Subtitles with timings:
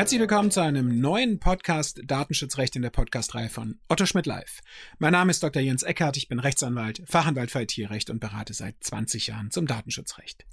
[0.00, 4.60] Herzlich willkommen zu einem neuen Podcast Datenschutzrecht in der Podcastreihe von Otto Schmidt Live.
[4.98, 5.60] Mein Name ist Dr.
[5.60, 10.46] Jens Eckhardt, ich bin Rechtsanwalt, Fachanwalt für IT-Recht und berate seit 20 Jahren zum Datenschutzrecht.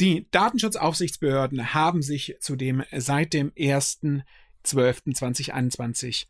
[0.00, 6.24] Die Datenschutzaufsichtsbehörden haben sich zu dem seit dem 1.12.2021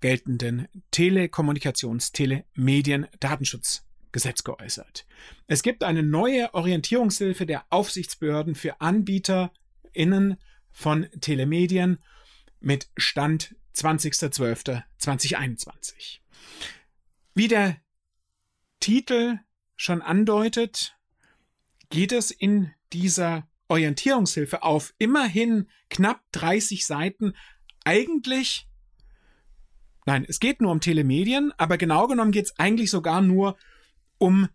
[0.00, 5.06] geltenden Telekommunikations-, Telemedien-, Datenschutzgesetz geäußert.
[5.46, 10.36] Es gibt eine neue Orientierungshilfe der Aufsichtsbehörden für AnbieterInnen
[10.76, 11.98] von Telemedien
[12.60, 16.20] mit Stand 20.12.2021.
[17.34, 17.78] Wie der
[18.78, 19.38] Titel
[19.74, 20.94] schon andeutet,
[21.88, 27.32] geht es in dieser Orientierungshilfe auf immerhin knapp 30 Seiten
[27.84, 28.68] eigentlich
[30.04, 33.56] Nein, es geht nur um Telemedien, aber genau genommen geht es eigentlich sogar nur
[34.18, 34.48] um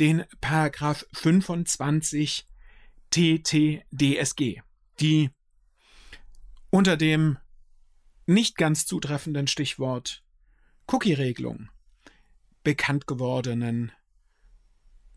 [0.00, 2.46] den Paragraph 25
[3.10, 4.60] TTDSG,
[5.00, 5.30] die
[6.70, 7.38] unter dem
[8.26, 10.22] nicht ganz zutreffenden Stichwort
[10.88, 11.70] Cookie-Regelung
[12.62, 13.92] bekannt gewordenen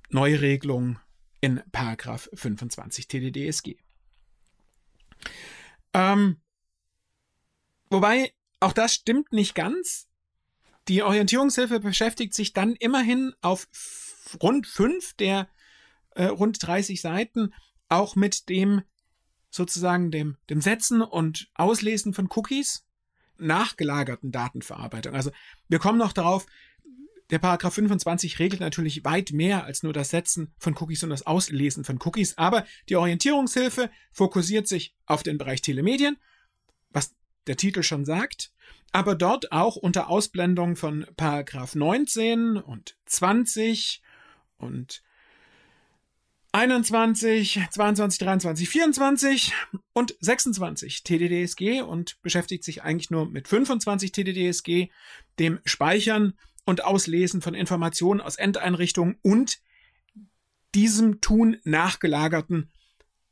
[0.10, 1.00] Neuregelung
[1.42, 3.78] in Paragraph 25 TDDSG.
[5.94, 6.42] Ähm,
[7.90, 10.08] wobei auch das stimmt nicht ganz.
[10.88, 13.68] Die Orientierungshilfe beschäftigt sich dann immerhin auf
[14.42, 15.50] rund fünf der
[16.12, 17.54] äh, rund 30 Seiten
[17.90, 18.84] auch mit dem
[19.52, 22.86] sozusagen dem, dem Setzen und Auslesen von Cookies
[23.38, 25.14] nachgelagerten Datenverarbeitung.
[25.14, 25.32] Also
[25.68, 26.46] wir kommen noch darauf,
[27.32, 31.26] der Paragraph 25 regelt natürlich weit mehr als nur das Setzen von Cookies und das
[31.26, 36.18] Auslesen von Cookies, aber die Orientierungshilfe fokussiert sich auf den Bereich Telemedien,
[36.90, 37.16] was
[37.48, 38.52] der Titel schon sagt,
[38.92, 44.02] aber dort auch unter Ausblendung von Paragraph 19 und 20
[44.58, 45.02] und
[46.53, 49.53] 21, 22, 23, 24
[49.94, 54.89] und 26 TDDSG und beschäftigt sich eigentlich nur mit 25 TDDSG,
[55.39, 56.34] dem Speichern
[56.66, 59.62] und Auslesen von Informationen aus Endeinrichtungen und
[60.75, 62.69] diesem Tun nachgelagerten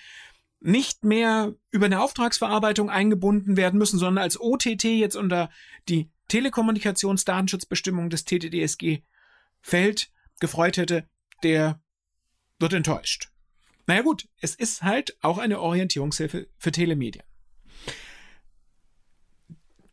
[0.60, 5.50] nicht mehr über eine Auftragsverarbeitung eingebunden werden müssen, sondern als OTT jetzt unter
[5.90, 9.04] die Telekommunikationsdatenschutzbestimmung des TTDSG
[9.62, 11.08] fällt, gefreut hätte,
[11.44, 11.80] der
[12.60, 13.30] wird enttäuscht.
[13.88, 17.26] Naja gut, es ist halt auch eine Orientierungshilfe für Telemedien.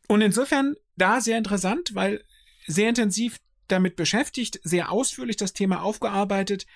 [0.06, 2.24] Und insofern da sehr interessant, weil
[2.66, 3.38] sehr intensiv
[3.72, 6.66] damit beschäftigt, sehr ausführlich das Thema aufgearbeitet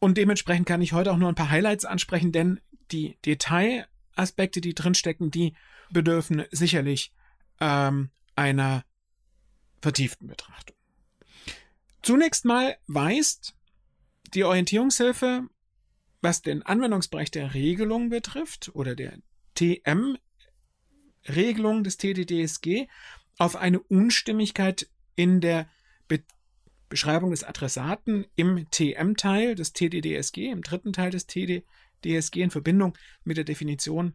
[0.00, 2.60] und dementsprechend kann ich heute auch nur ein paar Highlights ansprechen, denn
[2.90, 5.54] die Detailaspekte, die drinstecken, die
[5.90, 7.12] bedürfen sicherlich
[7.60, 8.84] ähm, einer
[9.82, 10.74] vertieften Betrachtung.
[12.02, 13.54] Zunächst mal weist
[14.32, 15.48] die Orientierungshilfe,
[16.22, 19.18] was den Anwendungsbereich der Regelung betrifft oder der
[19.54, 20.24] TM-Regelung
[21.84, 22.86] des TDDSG,
[23.38, 25.68] auf eine Unstimmigkeit in der
[26.10, 26.22] Be
[26.88, 33.36] Beschreibung des Adressaten im TM-Teil des TDDSG, im dritten Teil des TDDSG in Verbindung mit
[33.36, 34.14] der Definition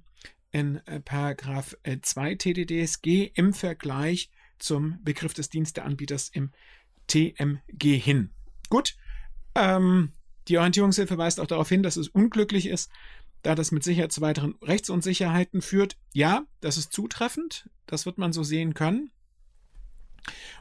[0.52, 4.30] in äh, Paragraph 2 äh, TDDSG im Vergleich
[4.60, 6.52] zum Begriff des Diensteanbieters im
[7.08, 8.32] TMG hin.
[8.70, 8.98] Gut,
[9.56, 10.12] ähm,
[10.50, 12.92] die Orientierungshilfe weist auch darauf hin, dass es unglücklich ist,
[13.42, 15.98] da das mit Sicherheit zu weiteren Rechtsunsicherheiten führt.
[16.14, 19.12] Ja, das ist zutreffend, das wird man so sehen können.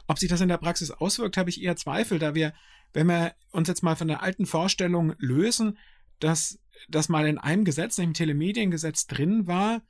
[0.07, 2.53] Ob sich das in der Praxis auswirkt, habe ich eher Zweifel, da wir,
[2.93, 5.77] wenn wir uns jetzt mal von der alten Vorstellung lösen,
[6.19, 9.81] dass das mal in einem Gesetz, nämlich im Telemediengesetz drin war,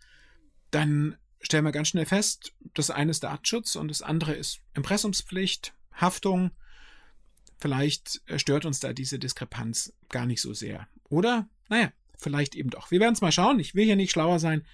[0.71, 5.73] dann stellen wir ganz schnell fest, das eine ist Datenschutz und das andere ist Impressumspflicht,
[5.93, 6.51] Haftung.
[7.57, 10.87] Vielleicht stört uns da diese Diskrepanz gar nicht so sehr.
[11.09, 11.47] Oder?
[11.69, 12.91] Naja, vielleicht eben doch.
[12.91, 13.59] Wir werden es mal schauen.
[13.59, 14.65] Ich will hier nicht schlauer sein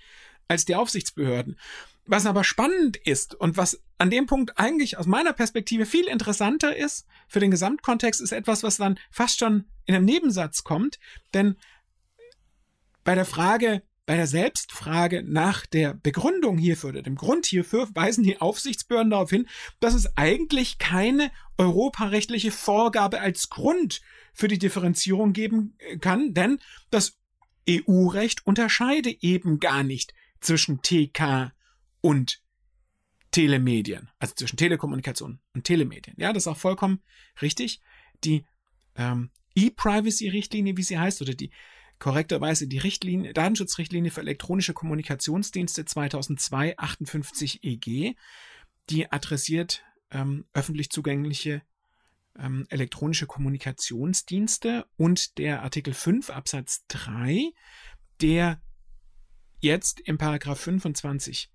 [0.47, 1.57] als die Aufsichtsbehörden.
[2.05, 6.75] Was aber spannend ist und was an dem Punkt eigentlich aus meiner Perspektive viel interessanter
[6.75, 10.99] ist für den Gesamtkontext, ist etwas, was dann fast schon in einem Nebensatz kommt.
[11.33, 11.55] Denn
[13.03, 18.23] bei der Frage, bei der Selbstfrage nach der Begründung hierfür oder dem Grund hierfür weisen
[18.23, 19.47] die Aufsichtsbehörden darauf hin,
[19.79, 24.01] dass es eigentlich keine europarechtliche Vorgabe als Grund
[24.33, 26.59] für die Differenzierung geben kann, denn
[26.89, 27.17] das
[27.69, 31.53] EU-Recht unterscheide eben gar nicht zwischen TK
[32.01, 32.41] und
[33.31, 36.15] Telemedien, also zwischen Telekommunikation und Telemedien.
[36.17, 37.01] Ja, das ist auch vollkommen
[37.41, 37.81] richtig.
[38.23, 38.45] Die
[38.95, 41.51] ähm, E-Privacy-Richtlinie, wie sie heißt, oder die
[41.99, 48.15] korrekterweise die Richtlinie, Datenschutzrichtlinie für elektronische Kommunikationsdienste 2002-58 EG,
[48.89, 51.61] die adressiert ähm, öffentlich zugängliche
[52.37, 57.51] ähm, elektronische Kommunikationsdienste und der Artikel 5 Absatz 3,
[58.19, 58.61] der
[59.59, 61.51] jetzt im Paragraph 25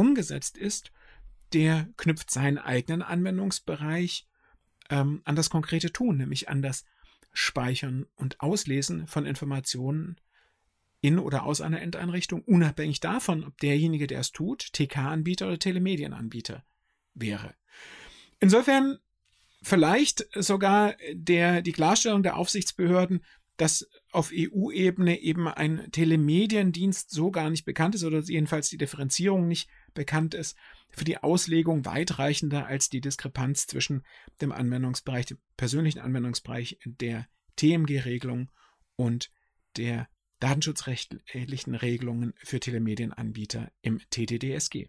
[0.00, 0.92] umgesetzt ist,
[1.52, 4.26] der knüpft seinen eigenen Anwendungsbereich
[4.88, 6.86] ähm, an das konkrete Tun, nämlich an das
[7.34, 10.16] Speichern und Auslesen von Informationen
[11.02, 16.64] in oder aus einer Endeinrichtung, unabhängig davon, ob derjenige, der es tut, TK-Anbieter oder Telemedienanbieter
[17.12, 17.54] wäre.
[18.38, 18.98] Insofern
[19.62, 23.22] vielleicht sogar der, die Klarstellung der Aufsichtsbehörden,
[23.58, 29.46] dass auf EU-Ebene eben ein Telemediendienst so gar nicht bekannt ist oder jedenfalls die Differenzierung
[29.46, 30.56] nicht bekannt ist,
[30.90, 34.04] für die Auslegung weitreichender als die Diskrepanz zwischen
[34.40, 37.26] dem Anwendungsbereich, dem persönlichen Anwendungsbereich der
[37.56, 38.50] TMG-Regelung
[38.96, 39.30] und
[39.76, 40.08] der
[40.40, 44.88] datenschutzrechtlichen Regelungen für Telemedienanbieter im TTDSG.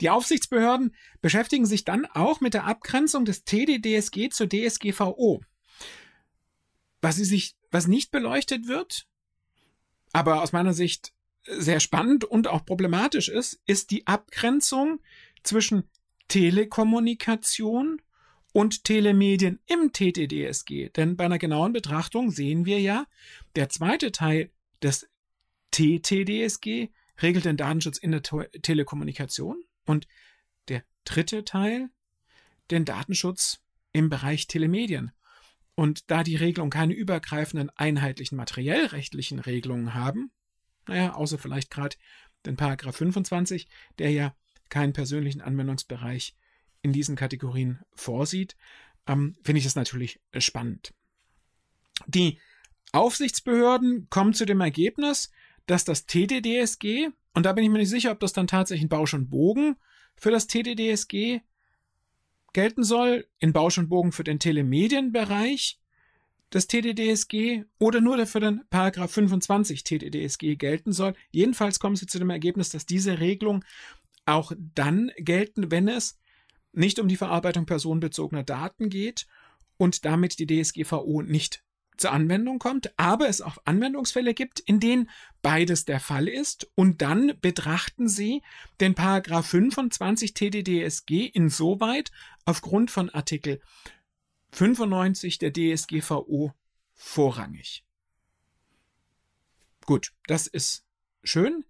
[0.00, 5.42] Die Aufsichtsbehörden beschäftigen sich dann auch mit der Abgrenzung des TDDSG zur DSGVO.
[7.00, 9.06] Was, sich, was nicht beleuchtet wird,
[10.12, 11.12] aber aus meiner Sicht
[11.46, 15.00] sehr spannend und auch problematisch ist, ist die Abgrenzung
[15.42, 15.88] zwischen
[16.28, 18.00] Telekommunikation
[18.52, 20.90] und Telemedien im TTDSG.
[20.90, 23.06] Denn bei einer genauen Betrachtung sehen wir ja,
[23.56, 24.50] der zweite Teil
[24.82, 25.08] des
[25.72, 26.88] TTDSG
[27.20, 30.06] regelt den Datenschutz in der Telekommunikation und
[30.68, 31.90] der dritte Teil
[32.70, 33.60] den Datenschutz
[33.92, 35.12] im Bereich Telemedien.
[35.74, 40.30] Und da die Regelungen keine übergreifenden einheitlichen materiellrechtlichen Regelungen haben,
[40.86, 41.96] naja, außer vielleicht gerade
[42.46, 44.34] den Paragraph 25, der ja
[44.68, 46.36] keinen persönlichen Anwendungsbereich
[46.82, 48.56] in diesen Kategorien vorsieht,
[49.06, 50.92] ähm, finde ich das natürlich spannend.
[52.06, 52.38] Die
[52.92, 55.30] Aufsichtsbehörden kommen zu dem Ergebnis,
[55.66, 58.88] dass das TDDSG, und da bin ich mir nicht sicher, ob das dann tatsächlich in
[58.88, 59.76] Bausch und Bogen
[60.16, 61.40] für das TDDSG
[62.52, 65.80] gelten soll, in Bausch und Bogen für den Telemedienbereich
[66.54, 71.14] des TDDSG oder nur für den Paragraph 25 TDDSG gelten soll.
[71.32, 73.64] Jedenfalls kommen sie zu dem Ergebnis, dass diese Regelung
[74.24, 76.18] auch dann gelten, wenn es
[76.72, 79.26] nicht um die Verarbeitung personenbezogener Daten geht
[79.76, 81.62] und damit die DSGVO nicht
[81.96, 85.08] zur Anwendung kommt, aber es auch Anwendungsfälle gibt, in denen
[85.42, 88.42] beides der Fall ist und dann betrachten Sie
[88.80, 92.10] den Paragraph 25 TDDSG insoweit
[92.44, 93.60] aufgrund von Artikel
[94.54, 96.52] 95 der DSGVO
[96.94, 97.84] vorrangig.
[99.84, 100.84] Gut, das ist
[101.24, 101.64] schön.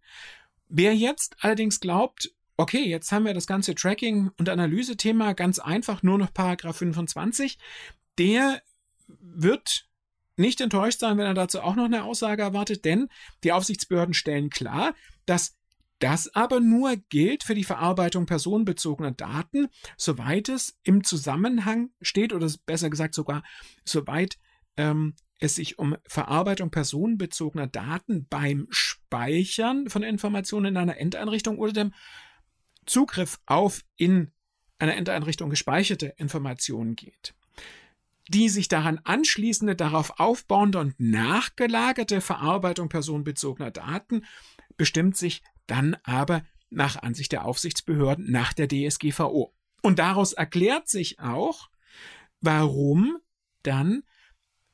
[0.68, 6.02] Wer jetzt allerdings glaubt, okay, jetzt haben wir das ganze Tracking- und Analysethema ganz einfach
[6.02, 7.58] nur noch Paragraph 25,
[8.18, 8.62] der
[9.08, 9.88] wird
[10.36, 13.08] nicht enttäuscht sein, wenn er dazu auch noch eine Aussage erwartet, denn
[13.44, 14.94] die Aufsichtsbehörden stellen klar,
[15.26, 15.56] dass
[16.04, 22.46] das aber nur gilt für die Verarbeitung personenbezogener Daten, soweit es im Zusammenhang steht oder
[22.66, 23.42] besser gesagt sogar
[23.86, 24.36] soweit
[24.76, 31.72] ähm, es sich um Verarbeitung personenbezogener Daten beim Speichern von Informationen in einer Endeinrichtung oder
[31.72, 31.94] dem
[32.84, 34.30] Zugriff auf in
[34.78, 37.34] einer Endeinrichtung gespeicherte Informationen geht.
[38.28, 44.26] Die sich daran anschließende, darauf aufbauende und nachgelagerte Verarbeitung personenbezogener Daten
[44.76, 49.54] bestimmt sich dann aber nach Ansicht der Aufsichtsbehörden nach der DSGVO.
[49.82, 51.68] Und daraus erklärt sich auch,
[52.40, 53.18] warum
[53.62, 54.02] dann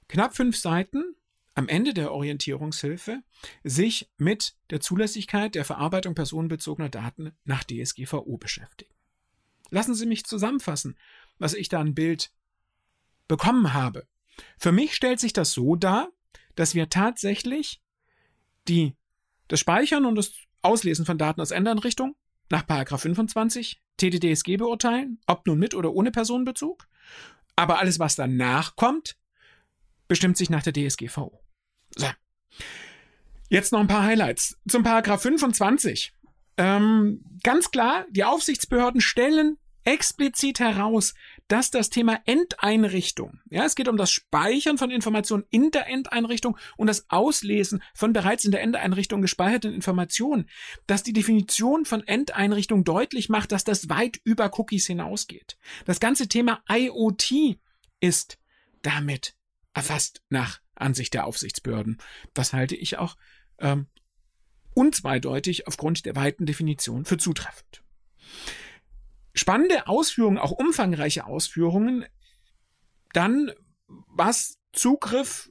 [0.08, 1.14] knapp fünf Seiten
[1.54, 3.22] am Ende der Orientierungshilfe
[3.64, 8.94] sich mit der Zulässigkeit der Verarbeitung personenbezogener Daten nach DSGVO beschäftigen.
[9.70, 10.98] Lassen Sie mich zusammenfassen,
[11.38, 12.32] was ich da ein Bild
[13.28, 14.06] bekommen habe.
[14.58, 16.10] Für mich stellt sich das so dar,
[16.54, 17.80] dass wir tatsächlich
[18.68, 18.96] die,
[19.48, 20.32] das Speichern und das
[20.62, 22.14] Auslesen von Daten aus Endeinrichtungen
[22.50, 26.86] nach 25 TDDSG beurteilen, ob nun mit oder ohne Personenbezug.
[27.56, 29.16] Aber alles, was danach kommt,
[30.08, 31.40] bestimmt sich nach der DSGVO.
[31.96, 32.06] So.
[33.48, 34.58] Jetzt noch ein paar Highlights.
[34.68, 36.12] Zum Paragraph 25.
[36.56, 41.14] Ähm, ganz klar, die Aufsichtsbehörden stellen explizit heraus,
[41.50, 46.56] dass das Thema Endeinrichtung, ja, es geht um das Speichern von Informationen in der Endeinrichtung
[46.76, 50.48] und das Auslesen von bereits in der Endeinrichtung gespeicherten Informationen,
[50.86, 55.58] dass die Definition von Endeinrichtung deutlich macht, dass das weit über Cookies hinausgeht.
[55.86, 57.58] Das ganze Thema IoT
[57.98, 58.38] ist
[58.82, 59.34] damit
[59.74, 61.98] erfasst nach Ansicht der Aufsichtsbehörden.
[62.32, 63.16] Das halte ich auch
[63.58, 63.88] ähm,
[64.72, 67.82] unzweideutig aufgrund der weiten Definition für zutreffend.
[69.40, 72.04] Spannende Ausführungen, auch umfangreiche Ausführungen,
[73.14, 73.50] dann
[73.86, 75.50] was Zugriff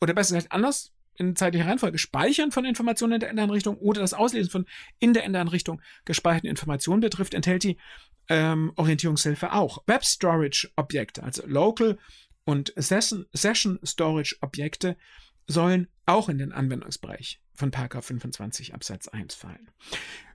[0.00, 4.14] oder besser gesagt anders in zeitlicher Reihenfolge Speichern von Informationen in der Endeinrichtung oder das
[4.14, 4.66] Auslesen von
[4.98, 7.76] in der Endeinrichtung gespeicherten Informationen betrifft, enthält die
[8.28, 9.84] ähm, Orientierungshilfe auch.
[9.86, 11.96] Web Storage Objekte, also Local
[12.44, 14.96] und Session, Session Storage Objekte
[15.46, 19.70] sollen auch in den Anwendungsbereich von 25 Absatz 1 fallen.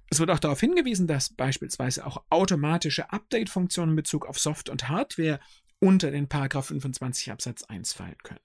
[0.10, 4.90] Es wird auch darauf hingewiesen, dass beispielsweise auch automatische Update-Funktionen in Bezug auf Soft- und
[4.90, 5.40] Hardware
[5.80, 8.40] unter den 25 Absatz 1 fallen können.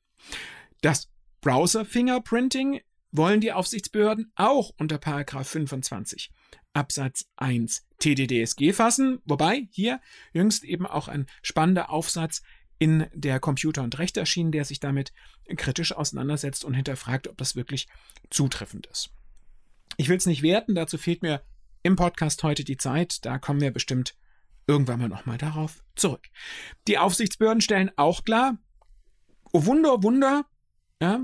[0.82, 1.08] Das
[1.40, 2.80] Browser-Fingerprinting
[3.10, 6.30] wollen die Aufsichtsbehörden auch unter 25
[6.72, 10.00] Absatz 1 TDDSG fassen, wobei hier
[10.32, 12.42] jüngst eben auch ein spannender Aufsatz
[12.78, 15.12] in der Computer und Recht erschienen, der sich damit
[15.56, 17.86] kritisch auseinandersetzt und hinterfragt, ob das wirklich
[18.30, 19.10] zutreffend ist.
[19.96, 21.42] Ich will es nicht werten, dazu fehlt mir
[21.84, 24.16] im Podcast heute die Zeit, da kommen wir bestimmt
[24.66, 26.28] irgendwann mal nochmal darauf zurück.
[26.88, 28.56] Die Aufsichtsbehörden stellen auch klar,
[29.52, 30.46] oh Wunder, oh Wunder,
[31.00, 31.20] ja,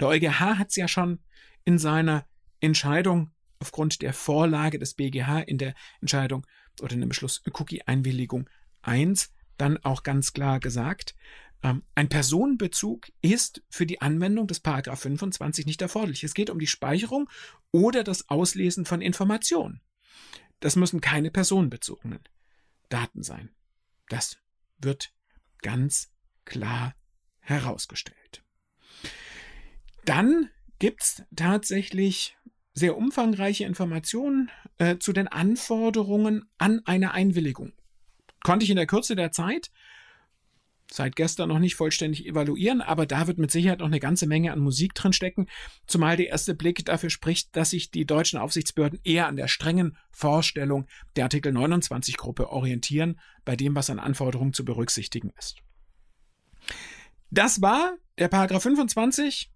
[0.00, 1.20] der EuGH hat es ja schon
[1.64, 2.26] in seiner
[2.60, 6.44] Entscheidung aufgrund der Vorlage des BGH in der Entscheidung
[6.82, 8.50] oder in dem Beschluss Cookie-Einwilligung
[8.82, 11.14] 1 dann auch ganz klar gesagt,
[11.62, 16.24] ähm, ein Personenbezug ist für die Anwendung des Paragraph 25 nicht erforderlich.
[16.24, 17.30] Es geht um die Speicherung
[17.70, 19.80] oder das Auslesen von Informationen.
[20.60, 22.20] Das müssen keine personenbezogenen
[22.88, 23.50] Daten sein.
[24.08, 24.38] Das
[24.78, 25.12] wird
[25.62, 26.10] ganz
[26.44, 26.94] klar
[27.40, 28.42] herausgestellt.
[30.04, 32.36] Dann gibt es tatsächlich
[32.72, 37.72] sehr umfangreiche Informationen äh, zu den Anforderungen an eine Einwilligung
[38.44, 39.72] konnte ich in der Kürze der Zeit
[40.90, 44.52] seit gestern noch nicht vollständig evaluieren, aber da wird mit Sicherheit noch eine ganze Menge
[44.52, 45.46] an Musik drin stecken,
[45.86, 49.96] zumal der erste Blick dafür spricht, dass sich die deutschen Aufsichtsbehörden eher an der strengen
[50.10, 50.86] Vorstellung
[51.16, 55.56] der Artikel 29 Gruppe orientieren, bei dem, was an Anforderungen zu berücksichtigen ist.
[57.30, 59.50] Das war der Paragraph 25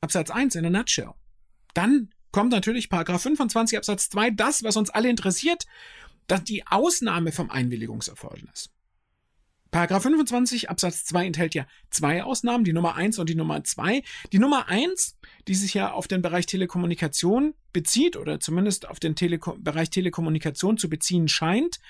[0.00, 1.12] Absatz 1 in a nutshell.
[1.74, 5.64] Dann kommt natürlich Paragraph 25 Absatz 2, das, was uns alle interessiert,
[6.26, 8.70] dass die Ausnahme vom Einwilligungserfordernis.
[9.72, 14.02] Paragraph 25 Absatz 2 enthält ja zwei Ausnahmen, die Nummer 1 und die Nummer 2.
[14.30, 15.16] Die Nummer 1,
[15.48, 20.76] die sich ja auf den Bereich Telekommunikation bezieht oder zumindest auf den Teleko Bereich Telekommunikation
[20.76, 21.80] zu beziehen scheint,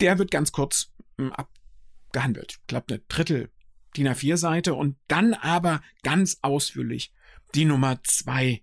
[0.00, 2.58] der wird ganz kurz hm, abgehandelt.
[2.60, 3.50] Ich glaube, eine Drittel
[3.96, 7.12] DIN A4 Seite und dann aber ganz ausführlich
[7.54, 8.60] die Nummer 2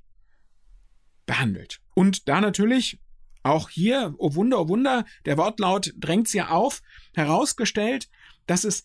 [1.25, 1.82] behandelt.
[1.96, 3.00] Und da natürlich
[3.41, 6.82] auch hier, oh Wunder, oh Wunder, der Wortlaut drängt es ja auf,
[7.15, 8.10] herausgestellt,
[8.48, 8.84] dass es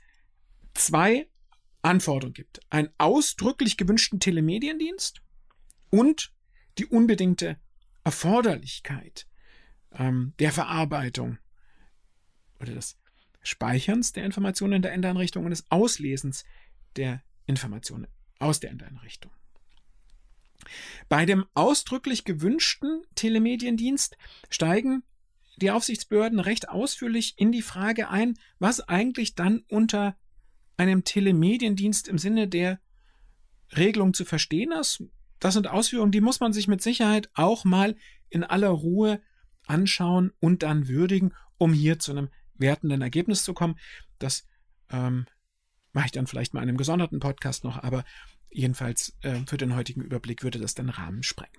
[0.75, 1.29] zwei
[1.81, 2.61] Anforderungen gibt.
[2.71, 5.23] Einen ausdrücklich gewünschten Telemediendienst
[5.91, 6.33] und
[6.79, 7.59] die unbedingte
[8.05, 9.27] Erforderlichkeit
[9.93, 11.39] ähm, der Verarbeitung
[12.61, 12.99] oder des
[13.43, 16.45] Speicherns der Informationen in der Endeinrichtung und des Auslesens
[16.97, 18.07] der Informationen
[18.39, 19.33] aus der Endeinrichtung.
[21.09, 24.17] Bei dem ausdrücklich gewünschten Telemediendienst
[24.49, 25.03] steigen
[25.57, 30.17] die Aufsichtsbehörden recht ausführlich in die Frage ein, was eigentlich dann unter
[30.77, 32.81] einem Telemediendienst im Sinne der
[33.77, 35.05] Regelung zu verstehen ist.
[35.39, 37.97] Das sind Ausführungen, die muss man sich mit Sicherheit auch mal
[38.29, 39.21] in aller Ruhe
[39.67, 43.79] anschauen und dann würdigen, um hier zu einem wertenden Ergebnis zu kommen.
[44.19, 44.47] Das
[44.91, 45.27] ähm,
[45.93, 48.05] mache ich dann vielleicht mal in einem gesonderten Podcast noch, aber
[48.53, 51.57] Jedenfalls äh, für den heutigen Überblick würde das den Rahmen sprengen.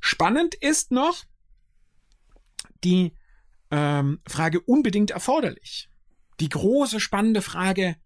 [0.00, 1.24] Spannend ist noch
[2.84, 3.12] die
[3.70, 5.88] ähm, Frage unbedingt erforderlich.
[6.40, 7.96] Die große spannende Frage,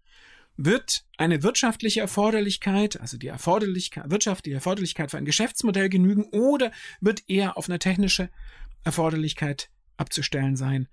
[0.57, 7.23] wird eine wirtschaftliche Erforderlichkeit, also die Erforderlichkeit, wirtschaftliche Erforderlichkeit für ein Geschäftsmodell genügen oder wird
[7.27, 8.29] eher auf eine technische
[8.83, 10.87] Erforderlichkeit abzustellen sein?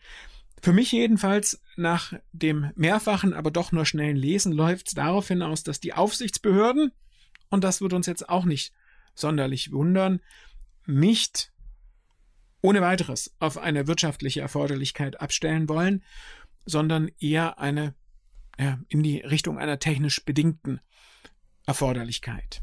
[0.61, 5.63] Für mich jedenfalls nach dem mehrfachen, aber doch nur schnellen Lesen läuft es darauf hinaus,
[5.63, 6.93] dass die Aufsichtsbehörden,
[7.49, 8.73] und das wird uns jetzt auch nicht
[9.15, 10.21] sonderlich wundern,
[10.87, 11.53] nicht
[12.61, 16.03] ohne weiteres auf eine wirtschaftliche Erforderlichkeit abstellen wollen,
[16.67, 17.95] sondern eher eine
[18.59, 20.81] ja, in die Richtung einer technisch bedingten
[21.67, 22.63] Erforderlichkeit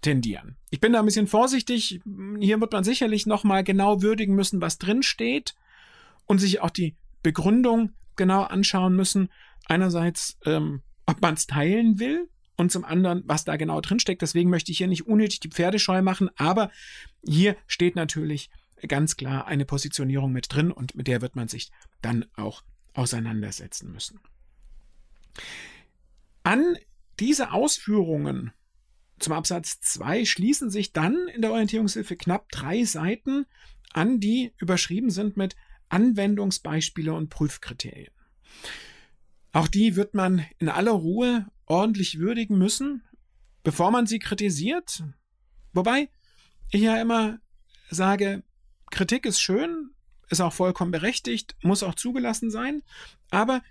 [0.00, 0.56] tendieren.
[0.70, 2.00] Ich bin da ein bisschen vorsichtig.
[2.40, 5.54] Hier wird man sicherlich nochmal genau würdigen müssen, was drin steht
[6.26, 9.28] und sich auch die Begründung genau anschauen müssen.
[9.66, 14.22] Einerseits, ähm, ob man es teilen will und zum anderen, was da genau drinsteckt.
[14.22, 16.70] Deswegen möchte ich hier nicht unnötig die Pferdescheu machen, aber
[17.24, 18.50] hier steht natürlich
[18.88, 21.70] ganz klar eine Positionierung mit drin und mit der wird man sich
[22.00, 22.62] dann auch
[22.94, 24.20] auseinandersetzen müssen.
[26.42, 26.76] An
[27.20, 28.52] diese Ausführungen
[29.18, 33.46] zum Absatz 2 schließen sich dann in der Orientierungshilfe knapp drei Seiten
[33.92, 35.54] an, die überschrieben sind mit
[35.88, 38.12] Anwendungsbeispiele und Prüfkriterien.
[39.52, 43.02] Auch die wird man in aller Ruhe ordentlich würdigen müssen,
[43.62, 45.04] bevor man sie kritisiert.
[45.72, 46.08] Wobei
[46.70, 47.38] ich ja immer
[47.90, 48.42] sage,
[48.92, 49.90] Kritik ist schön,
[50.28, 52.82] ist auch vollkommen berechtigt, muss auch zugelassen sein,
[53.30, 53.62] aber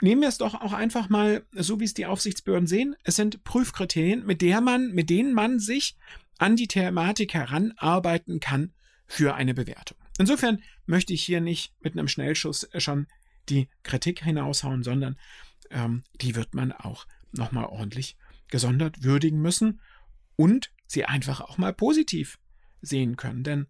[0.00, 2.96] nehmen wir es doch auch einfach mal so, wie es die Aufsichtsbehörden sehen.
[3.04, 5.96] Es sind Prüfkriterien, mit der man, mit denen man sich
[6.38, 8.72] an die Thematik heranarbeiten kann
[9.06, 9.98] für eine Bewertung.
[10.18, 13.08] Insofern möchte ich hier nicht mit einem Schnellschuss schon
[13.48, 15.18] die Kritik hinaushauen, sondern
[15.70, 18.16] ähm, die wird man auch nochmal ordentlich
[18.48, 19.80] gesondert würdigen müssen
[20.36, 22.38] und sie einfach auch mal positiv
[22.80, 23.42] sehen können.
[23.42, 23.66] Denn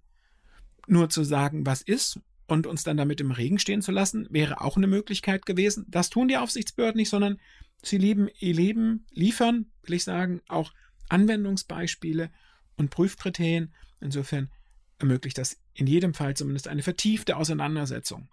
[0.87, 4.61] nur zu sagen, was ist und uns dann damit im Regen stehen zu lassen, wäre
[4.61, 5.87] auch eine Möglichkeit gewesen.
[5.89, 7.39] Das tun die Aufsichtsbehörden nicht, sondern
[7.83, 10.73] sie lieben ihr Leben, liefern, will ich sagen, auch
[11.09, 12.31] Anwendungsbeispiele
[12.77, 13.75] und Prüfkriterien.
[14.01, 14.51] Insofern
[14.99, 18.29] ermöglicht das in jedem Fall zumindest eine vertiefte Auseinandersetzung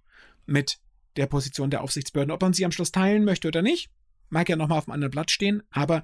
[0.46, 0.80] mit
[1.16, 2.32] der Position der Aufsichtsbehörden.
[2.32, 3.90] Ob man sie am Schluss teilen möchte oder nicht,
[4.30, 6.04] mag ja nochmal auf einem anderen Blatt stehen, aber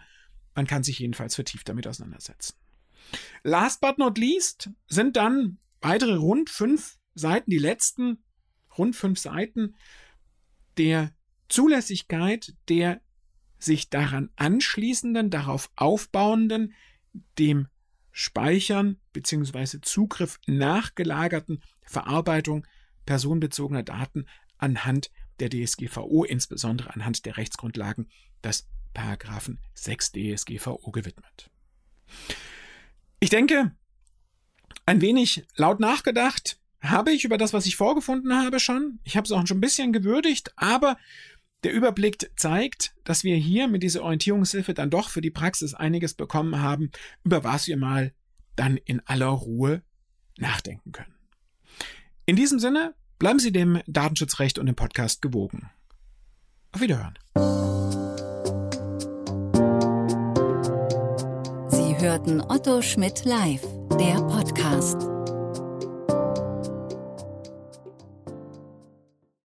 [0.55, 2.55] man kann sich jedenfalls vertieft damit auseinandersetzen.
[3.43, 8.23] Last but not least sind dann weitere rund fünf Seiten, die letzten
[8.77, 9.75] rund fünf Seiten
[10.77, 11.13] der
[11.49, 13.01] Zulässigkeit der
[13.59, 16.73] sich daran anschließenden, darauf aufbauenden,
[17.37, 17.67] dem
[18.11, 19.79] Speichern bzw.
[19.81, 22.65] Zugriff nachgelagerten Verarbeitung
[23.05, 24.25] personenbezogener Daten
[24.57, 28.09] anhand der DSGVO, insbesondere anhand der Rechtsgrundlagen
[28.43, 31.49] des Paragraphen 6 DSGVO gewidmet.
[33.19, 33.75] Ich denke,
[34.85, 38.99] ein wenig laut nachgedacht habe ich über das, was ich vorgefunden habe, schon.
[39.03, 40.97] Ich habe es auch schon ein bisschen gewürdigt, aber
[41.63, 46.13] der Überblick zeigt, dass wir hier mit dieser Orientierungshilfe dann doch für die Praxis einiges
[46.13, 46.91] bekommen haben,
[47.23, 48.11] über was wir mal
[48.55, 49.81] dann in aller Ruhe
[50.37, 51.15] nachdenken können.
[52.25, 55.69] In diesem Sinne, bleiben Sie dem Datenschutzrecht und dem Podcast gewogen.
[56.73, 57.17] Auf Wiederhören.
[61.69, 63.63] Sie hörten Otto Schmidt live,
[63.97, 65.12] der Podcast.